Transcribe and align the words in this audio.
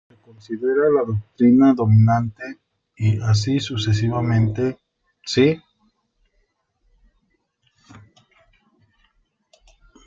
Se 0.07 0.15
considera 0.15 0.89
la 0.89 1.03
doctrina 1.03 1.75
dominante 1.75 2.57
y 2.97 3.19
así 3.21 3.59
sucesivamente 3.59 4.79
si. 5.23 5.61